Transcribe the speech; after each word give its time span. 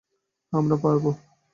হ্যা, 0.53 0.55
আমরা 0.59 0.75
পাবো। 0.75 1.09